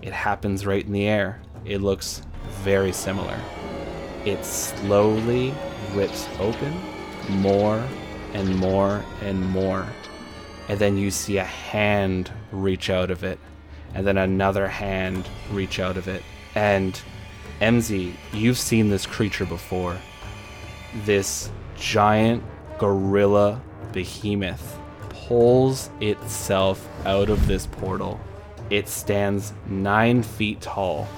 [0.00, 1.42] It happens right in the air.
[1.64, 2.22] It looks
[2.62, 3.38] very similar.
[4.24, 5.52] It slowly
[5.92, 6.72] rips open
[7.28, 7.86] more
[8.32, 9.86] and more and more.
[10.68, 13.38] And then you see a hand reach out of it,
[13.94, 16.22] and then another hand reach out of it.
[16.54, 17.00] And
[17.60, 19.98] MZ, you've seen this creature before.
[21.04, 22.42] This giant
[22.78, 23.60] gorilla
[23.92, 28.18] behemoth pulls itself out of this portal.
[28.70, 31.08] It stands nine feet tall.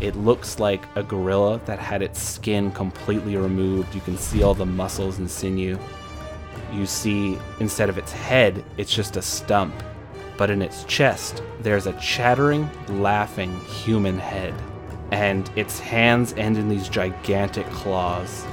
[0.00, 3.94] It looks like a gorilla that had its skin completely removed.
[3.94, 5.78] You can see all the muscles and sinew.
[6.72, 9.74] You see, instead of its head, it's just a stump.
[10.36, 14.54] But in its chest, there's a chattering, laughing human head.
[15.12, 18.44] And its hands end in these gigantic claws.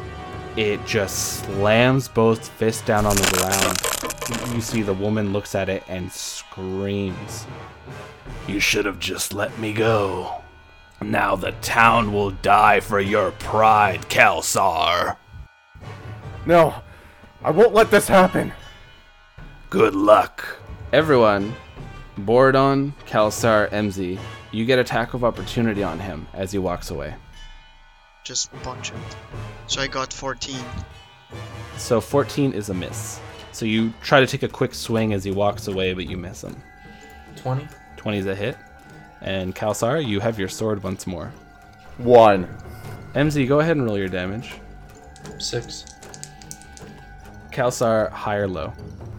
[0.55, 4.53] It just slams both fists down on the ground.
[4.53, 7.47] You see the woman looks at it and screams.
[8.45, 10.41] You should have just let me go.
[11.01, 15.15] Now the town will die for your pride, Kelsar.
[16.45, 16.75] No,
[17.41, 18.51] I won't let this happen.
[19.69, 20.57] Good luck.
[20.91, 21.55] Everyone,
[22.17, 24.19] Borodon, Kelsar, MZ,
[24.51, 27.15] you get attack of opportunity on him as he walks away.
[28.23, 28.97] Just punch it.
[29.67, 30.55] So I got 14.
[31.77, 33.19] So 14 is a miss.
[33.51, 36.43] So you try to take a quick swing as he walks away, but you miss
[36.43, 36.61] him.
[37.37, 37.67] 20?
[37.97, 38.57] 20 is a hit.
[39.21, 41.31] And Kelsar, you have your sword once more.
[41.97, 42.47] One.
[43.13, 44.53] MZ, go ahead and roll your damage.
[45.37, 45.85] 6.
[47.51, 48.73] Kelsar, high or low.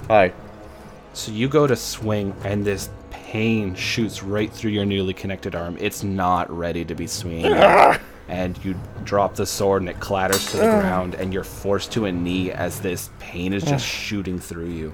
[0.08, 0.32] Hi.
[1.12, 2.88] So you go to swing, and this
[3.30, 5.76] pain shoots right through your newly connected arm.
[5.78, 7.52] It's not ready to be swinging.
[8.28, 12.06] and you drop the sword, and it clatters to the ground, and you're forced to
[12.06, 14.92] a knee as this pain is just shooting through you.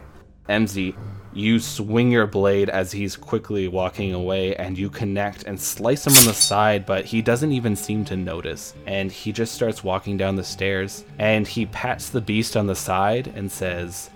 [0.50, 0.94] MZ,
[1.32, 6.12] you swing your blade as he's quickly walking away, and you connect and slice him
[6.18, 8.74] on the side, but he doesn't even seem to notice.
[8.84, 12.76] And he just starts walking down the stairs, and he pats the beast on the
[12.76, 14.10] side and says,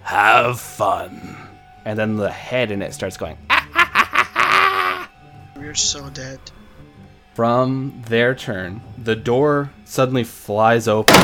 [0.00, 1.36] Have fun.
[1.84, 3.36] and then the head in it starts going.
[5.58, 6.38] We're so dead.
[7.34, 11.14] From their turn, the door suddenly flies open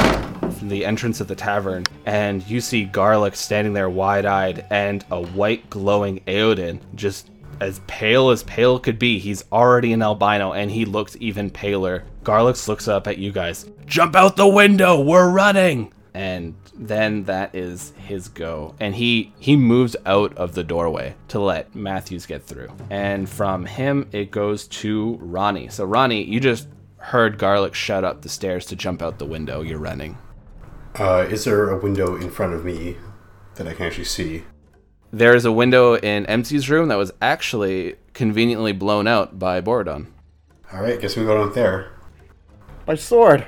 [0.53, 5.05] from the entrance of the tavern, and you see Garlic standing there wide eyed and
[5.11, 7.31] a white glowing Eodin, just
[7.61, 9.19] as pale as pale could be.
[9.19, 12.05] He's already an albino and he looks even paler.
[12.25, 15.01] Garlic looks up at you guys, Jump out the window.
[15.01, 15.93] We're running.
[16.15, 21.39] and then that is his go and he he moves out of the doorway to
[21.39, 26.67] let matthews get through and from him it goes to ronnie so ronnie you just
[26.97, 30.19] heard garlic shut up the stairs to jump out the window you're running
[30.99, 32.97] Uh, is there a window in front of me
[33.57, 34.43] that I can actually see?
[35.13, 40.07] there is a window in MZ's room that was actually conveniently blown out by borodon
[40.73, 41.93] All right, guess we go down there.
[42.87, 43.47] My sword!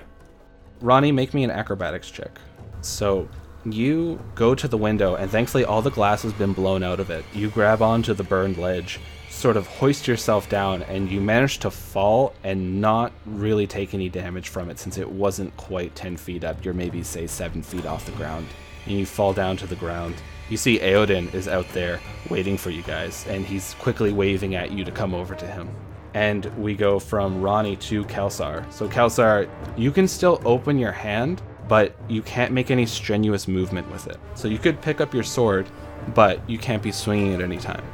[0.81, 2.39] Ronnie, make me an acrobatics check.
[2.81, 3.29] So
[3.65, 7.11] you go to the window, and thankfully all the glass has been blown out of
[7.11, 7.25] it.
[7.33, 9.01] You grab onto the burned ledge,
[9.31, 14.09] sort of hoist yourself down, and you manage to fall and not really take any
[14.09, 16.65] damage from it since it wasn't quite 10 feet up.
[16.65, 18.47] You're maybe, say, 7 feet off the ground.
[18.87, 20.15] And you fall down to the ground.
[20.49, 22.01] You see Eodin is out there
[22.31, 25.69] waiting for you guys, and he's quickly waving at you to come over to him
[26.15, 28.73] and we go from Ronnie to Kelsar.
[28.73, 33.91] So Kelsar, you can still open your hand, but you can't make any strenuous movement
[33.91, 34.19] with it.
[34.35, 35.67] So you could pick up your sword,
[36.15, 37.85] but you can't be swinging at any time.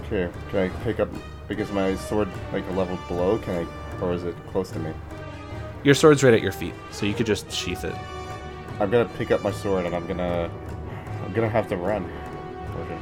[0.00, 1.08] Okay, can I pick up
[1.48, 3.38] because my sword like a level below?
[3.38, 4.92] Can I, or is it close to me?
[5.82, 7.94] Your sword's right at your feet, so you could just sheath it.
[8.80, 10.50] I'm gonna pick up my sword and I'm gonna,
[11.24, 12.10] I'm gonna have to run.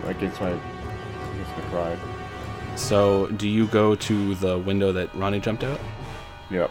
[0.07, 1.99] Against my, against my pride.
[2.77, 5.81] So do you go to the window that Ronnie jumped out?
[6.51, 6.71] Yep.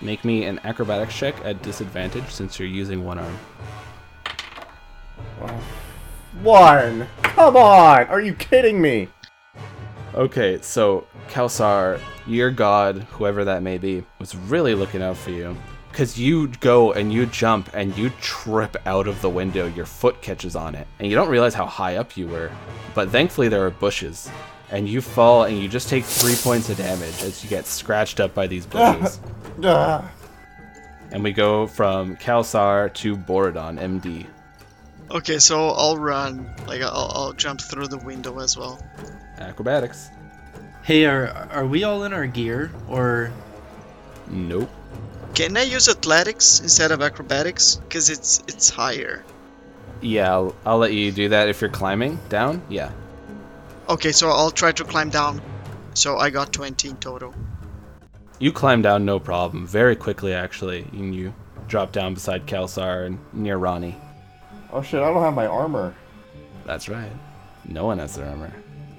[0.00, 3.38] Make me an acrobatics check at disadvantage since you're using one arm.
[6.42, 7.06] One.
[7.22, 8.06] Come on!
[8.08, 9.08] Are you kidding me?
[10.14, 15.56] Okay, so Kelsar, your god, whoever that may be, was really looking out for you.
[15.90, 20.20] Because you go and you jump and you trip out of the window, your foot
[20.20, 22.50] catches on it, and you don't realize how high up you were.
[22.94, 24.30] But thankfully, there are bushes,
[24.70, 28.20] and you fall and you just take three points of damage as you get scratched
[28.20, 29.20] up by these bushes.
[29.64, 30.10] Ah.
[31.12, 34.26] and we go from Kelsar to Borodon, MD.
[35.10, 36.54] Okay, so I'll run.
[36.66, 38.78] Like I'll, I'll jump through the window as well.
[39.38, 40.10] Acrobatics.
[40.82, 43.32] Hey, are are we all in our gear or?
[44.28, 44.68] Nope.
[45.34, 47.80] Can I use athletics instead of acrobatics?
[47.88, 49.24] Cause it's it's higher.
[50.02, 52.60] Yeah, I'll, I'll let you do that if you're climbing down.
[52.68, 52.92] Yeah.
[53.88, 55.40] Okay, so I'll try to climb down.
[55.94, 57.34] So I got 20 in total.
[58.38, 61.32] You climb down no problem, very quickly actually, and you
[61.68, 63.96] drop down beside Kelsar and near Ronnie.
[64.72, 65.00] Oh shit!
[65.00, 65.94] I don't have my armor.
[66.66, 67.12] That's right.
[67.64, 68.52] No one has their armor.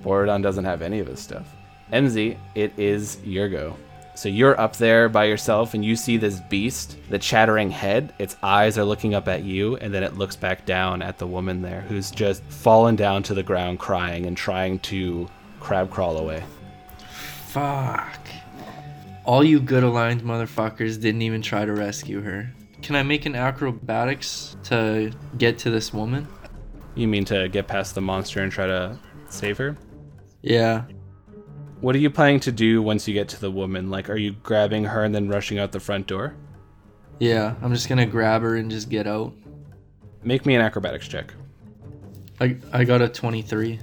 [0.03, 1.53] Borodon doesn't have any of his stuff.
[1.91, 3.75] MZ, it is your go.
[4.17, 8.13] So you're up there by yourself and you see this beast, the chattering head.
[8.17, 11.27] Its eyes are looking up at you and then it looks back down at the
[11.27, 15.27] woman there who's just fallen down to the ground crying and trying to
[15.59, 16.43] crab crawl away.
[17.45, 18.19] Fuck.
[19.23, 22.51] All you good aligned motherfuckers didn't even try to rescue her.
[22.81, 26.27] Can I make an acrobatics to get to this woman?
[26.95, 28.97] You mean to get past the monster and try to
[29.29, 29.77] save her?
[30.41, 30.85] Yeah.
[31.79, 33.91] What are you planning to do once you get to the woman?
[33.91, 36.35] Like, are you grabbing her and then rushing out the front door?
[37.19, 39.33] Yeah, I'm just gonna grab her and just get out.
[40.23, 41.33] Make me an acrobatics check.
[42.39, 43.79] I, I got a 23.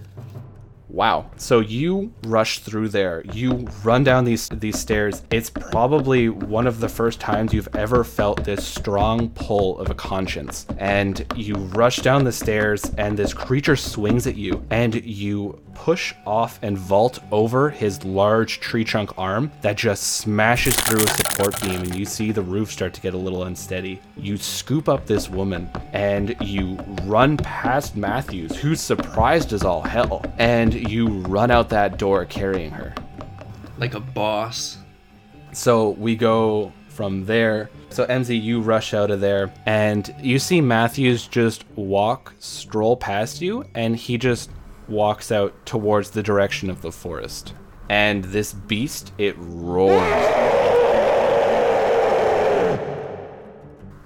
[0.88, 1.28] Wow.
[1.36, 3.24] So you rush through there.
[3.32, 5.22] You run down these these stairs.
[5.32, 9.94] It's probably one of the first times you've ever felt this strong pull of a
[9.94, 10.66] conscience.
[10.78, 16.14] And you rush down the stairs and this creature swings at you and you push
[16.26, 21.60] off and vault over his large tree trunk arm that just smashes through a support
[21.60, 24.00] beam and you see the roof start to get a little unsteady.
[24.16, 30.24] You scoop up this woman and you run past Matthews, who's surprised as all hell,
[30.38, 32.94] and you run out that door carrying her.
[33.78, 34.78] Like a boss.
[35.52, 37.70] So we go from there.
[37.90, 43.40] So MZ, you rush out of there, and you see Matthews just walk, stroll past
[43.40, 44.50] you, and he just
[44.88, 47.54] walks out towards the direction of the forest.
[47.88, 50.00] And this beast, it roars.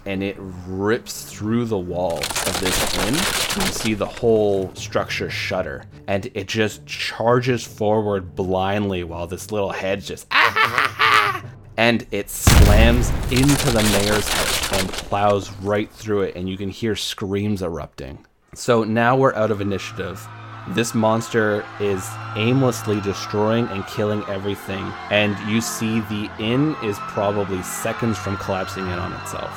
[0.05, 3.14] And it rips through the walls of this inn.
[3.14, 5.85] You see the whole structure shudder.
[6.07, 11.45] And it just charges forward blindly while this little head just ah,
[11.79, 16.70] and it slams into the mayor's house and plows right through it, and you can
[16.70, 18.26] hear screams erupting.
[18.53, 20.26] So now we're out of initiative.
[20.74, 22.06] This monster is
[22.36, 28.84] aimlessly destroying and killing everything, and you see the inn is probably seconds from collapsing
[28.86, 29.50] in on itself.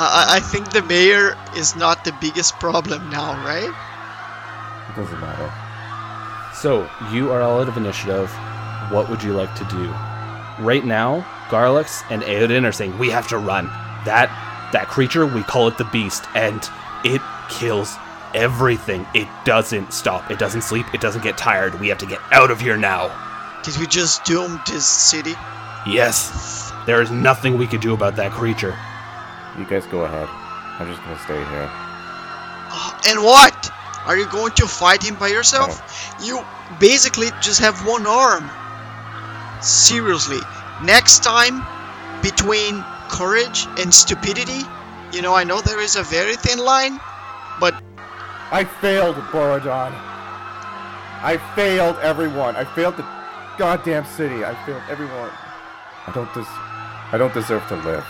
[0.00, 3.72] I, I- I think the mayor is not the biggest problem now, right?
[4.90, 5.52] It doesn't matter.
[6.54, 8.28] So you are all out of initiative.
[8.90, 9.88] What would you like to do?
[10.64, 13.66] Right now, Garlux and Aodin are saying we have to run.
[14.04, 14.28] That
[14.72, 16.68] that creature, we call it the beast, and
[17.04, 17.96] it kills
[18.34, 19.06] everything.
[19.14, 20.30] It doesn't stop.
[20.30, 20.86] It doesn't sleep.
[20.94, 21.78] It doesn't get tired.
[21.80, 23.10] We have to get out of here now.
[23.64, 25.34] Did we just doom this city?
[25.86, 26.72] Yes.
[26.86, 28.76] There is nothing we can do about that creature.
[29.58, 30.28] You guys go ahead.
[30.80, 31.68] I'm just gonna stay here.
[32.70, 33.70] Uh, And what?
[34.06, 35.82] Are you going to fight him by yourself?
[36.22, 36.40] You
[36.80, 38.48] basically just have one arm.
[39.60, 40.38] Seriously,
[40.82, 41.62] next time,
[42.22, 44.60] between courage and stupidity.
[45.12, 47.00] You know, I know there is a very thin line,
[47.60, 47.74] but
[48.50, 49.92] I failed, Borodon.
[51.20, 52.56] I failed everyone.
[52.56, 53.06] I failed the
[53.58, 54.44] goddamn city.
[54.44, 55.30] I failed everyone.
[56.06, 56.46] I don't des-
[57.12, 58.04] I don't deserve to live.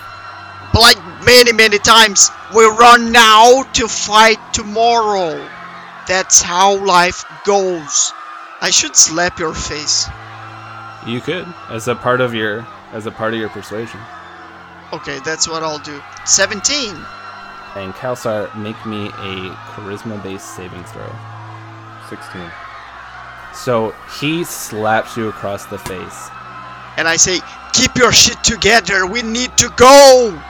[0.73, 5.49] but like many, many times, we run now to fight tomorrow.
[6.07, 8.13] That's how life goes.
[8.61, 10.09] I should slap your face.
[11.07, 14.01] You could, as a part of your as a part of your persuasion.
[14.93, 16.01] Okay, that's what I'll do.
[16.25, 16.95] 17.
[17.85, 21.11] And Kelsar, make me a charisma-based saving throw.
[22.09, 22.51] 16.
[23.55, 26.29] So he slaps you across the face.
[26.97, 27.41] And I say,
[27.73, 29.07] keep your shit together.
[29.07, 30.43] We need to go.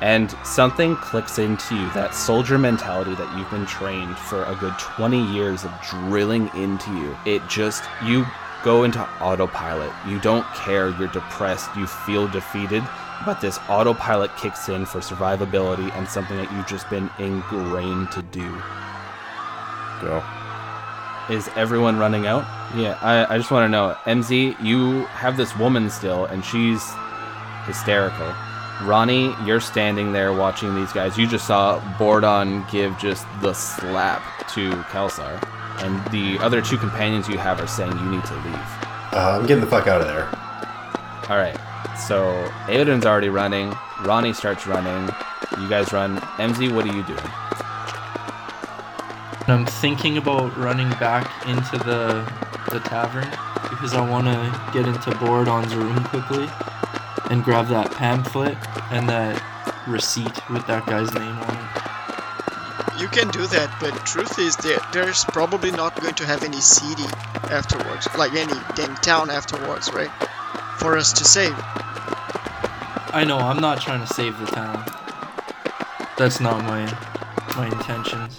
[0.00, 4.76] and something clicks into you that soldier mentality that you've been trained for a good
[4.78, 8.26] 20 years of drilling into you it just you
[8.62, 12.82] go into autopilot you don't care you're depressed you feel defeated
[13.24, 18.22] but this autopilot kicks in for survivability and something that you've just been ingrained to
[18.22, 18.50] do
[20.00, 20.22] Go.
[21.30, 22.44] is everyone running out
[22.76, 26.82] yeah i, I just want to know mz you have this woman still and she's
[27.66, 28.34] hysterical
[28.82, 31.16] Ronnie, you're standing there watching these guys.
[31.16, 35.40] You just saw Bordon give just the slap to Kelsar.
[35.78, 38.54] And the other two companions you have are saying you need to leave.
[39.12, 40.24] Uh, I'm getting the fuck out of there.
[41.30, 41.58] Alright,
[41.96, 43.74] so Aoden's already running.
[44.02, 45.08] Ronnie starts running.
[45.60, 46.18] You guys run.
[46.38, 47.30] MZ, what are you doing?
[49.46, 52.24] I'm thinking about running back into the
[52.70, 53.28] the tavern
[53.70, 56.48] because I want to get into Borodon's room quickly
[57.30, 58.56] and grab that pamphlet
[58.90, 59.42] and that
[59.86, 63.00] receipt with that guy's name on it.
[63.00, 66.60] You can do that, but truth is there there's probably not going to have any
[66.60, 67.04] city
[67.50, 70.10] afterwards, like any damn town afterwards, right?
[70.78, 71.54] For us to save.
[73.12, 74.84] I know I'm not trying to save the town.
[76.18, 76.84] That's not my
[77.56, 78.36] my intentions.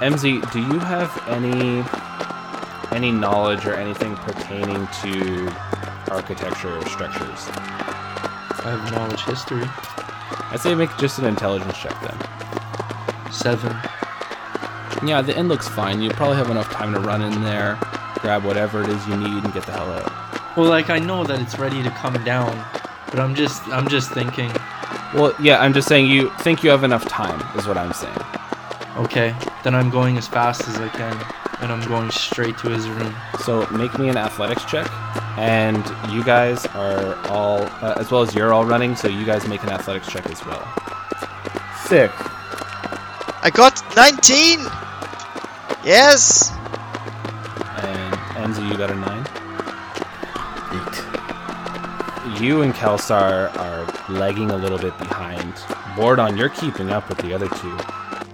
[0.00, 1.84] MZ, do you have any
[2.94, 5.48] any knowledge or anything pertaining to
[6.10, 7.48] architecture or structures?
[8.64, 9.64] I have knowledge history.
[10.50, 13.32] I'd say make just an intelligence check then.
[13.32, 13.76] Seven.
[15.06, 16.00] Yeah, the inn looks fine.
[16.00, 17.78] You probably have enough time to run in there,
[18.20, 20.23] grab whatever it is you need, and get the hell out.
[20.56, 22.64] Well, like I know that it's ready to come down,
[23.10, 24.50] but I'm just I'm just thinking.
[25.12, 28.16] Well, yeah, I'm just saying you think you have enough time, is what I'm saying.
[28.96, 29.34] Okay,
[29.64, 31.16] then I'm going as fast as I can,
[31.60, 33.14] and I'm going straight to his room.
[33.40, 34.88] So make me an athletics check,
[35.36, 39.48] and you guys are all, uh, as well as you're all running, so you guys
[39.48, 40.62] make an athletics check as well.
[41.84, 42.12] Sick.
[43.42, 44.60] I got 19!
[45.84, 46.52] Yes!
[47.82, 48.14] And
[48.54, 49.23] MZ, you got a nine.
[52.44, 55.54] You and Kelsar are lagging a little bit behind.
[55.96, 57.74] Bordon, you're keeping up with the other two.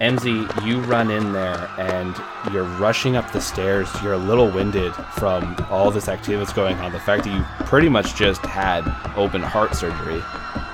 [0.01, 2.13] MZ, you run in there and
[2.51, 3.87] you're rushing up the stairs.
[4.03, 6.91] You're a little winded from all this activity that's going on.
[6.91, 8.83] The fact that you pretty much just had
[9.15, 10.21] open heart surgery.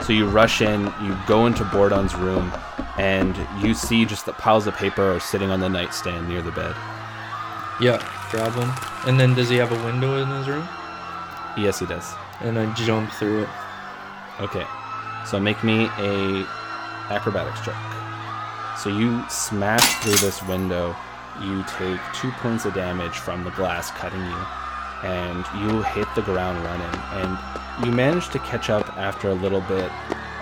[0.03, 2.51] So you rush in, you go into Bordon's room,
[2.97, 6.51] and you see just the piles of paper are sitting on the nightstand near the
[6.53, 6.75] bed.
[7.79, 8.73] Yeah, grab them.
[9.05, 10.67] And then does he have a window in his room?
[11.55, 12.15] Yes, he does.
[12.41, 13.49] And I jump through it.
[14.39, 14.65] Okay,
[15.25, 16.45] so make me a
[17.09, 17.75] acrobatics check.
[18.77, 20.95] So you smash through this window.
[21.41, 24.45] You take two points of damage from the glass cutting you,
[25.03, 26.99] and you hit the ground running.
[27.13, 29.91] And you manage to catch up after a little bit.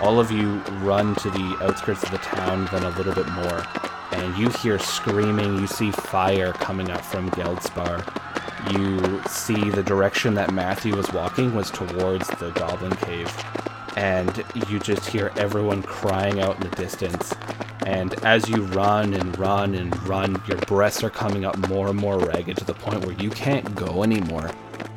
[0.02, 3.64] All of you run to the outskirts of the town, then a little bit more,
[4.12, 5.56] and you hear screaming.
[5.56, 8.04] You see fire coming up from Geldspar.
[8.72, 13.32] You see the direction that Matthew was walking was towards the Goblin Cave
[13.96, 17.34] and you just hear everyone crying out in the distance.
[17.86, 21.98] And as you run and run and run, your breasts are coming up more and
[21.98, 24.50] more ragged to the point where you can't go anymore.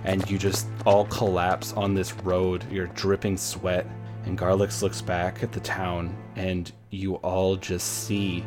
[0.03, 2.65] And you just all collapse on this road.
[2.69, 3.87] You're dripping sweat.
[4.25, 8.45] And Garlix looks back at the town, and you all just see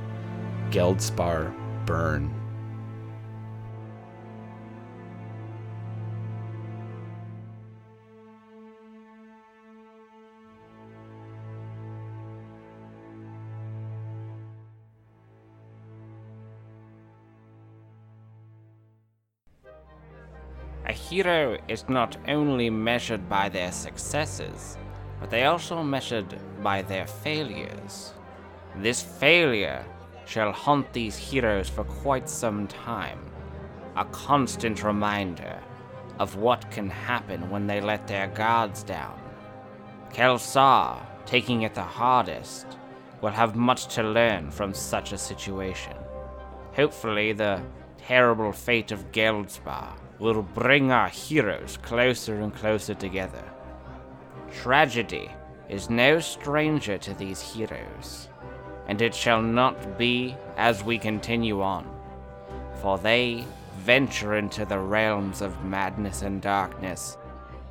[0.71, 1.55] Geldspar
[1.87, 2.42] burn.
[21.13, 24.79] Hero is not only measured by their successes,
[25.21, 28.15] but they are also measured by their failures.
[28.77, 29.85] This failure
[30.25, 33.21] shall haunt these heroes for quite some time,
[33.95, 35.59] a constant reminder
[36.19, 39.21] of what can happen when they let their guards down.
[40.15, 40.97] Kelsar,
[41.27, 42.67] taking it the hardest,
[43.21, 45.97] will have much to learn from such a situation.
[46.75, 47.61] Hopefully, the
[47.99, 49.93] terrible fate of Geldspar
[50.23, 53.43] will bring our heroes closer and closer together.
[54.53, 55.29] Tragedy
[55.69, 58.29] is no stranger to these heroes,
[58.87, 61.85] and it shall not be as we continue on,
[62.81, 63.45] for they
[63.79, 67.17] venture into the realms of madness and darkness,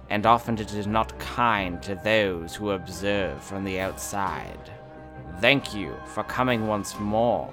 [0.10, 4.70] and often it is not kind to those who observe from the outside.
[5.40, 7.50] Thank you for coming once more,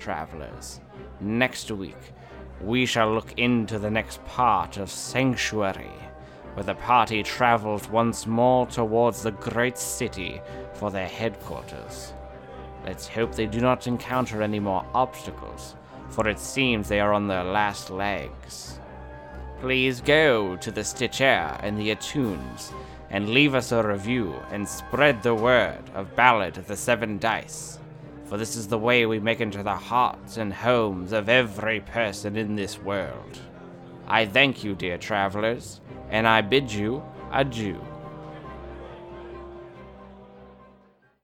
[0.00, 0.80] travelers.
[1.20, 2.13] Next week,
[2.62, 5.90] we shall look into the next part of Sanctuary,
[6.54, 10.40] where the party travels once more towards the great city
[10.74, 12.12] for their headquarters.
[12.86, 15.74] Let's hope they do not encounter any more obstacles,
[16.10, 18.78] for it seems they are on their last legs.
[19.60, 22.72] Please go to the Stitcher and the iTunes
[23.10, 27.78] and leave us a review and spread the word of Ballad of the Seven Dice,
[28.34, 32.36] for this is the way we make into the hearts and homes of every person
[32.36, 33.38] in this world.
[34.08, 35.80] I thank you, dear travelers,
[36.10, 37.80] and I bid you adieu.